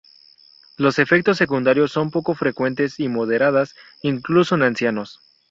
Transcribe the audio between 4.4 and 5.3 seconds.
en ancianos.